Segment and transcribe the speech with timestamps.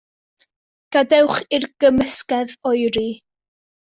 [0.95, 3.07] Gadewch i'r gymysgedd oeri.